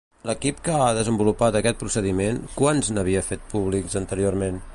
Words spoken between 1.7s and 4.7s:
procediment, quants n'havia fet públics anteriorment?